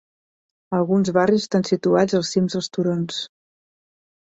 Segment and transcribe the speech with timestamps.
[0.77, 3.23] Alguns barris estan situats als cims dels turons.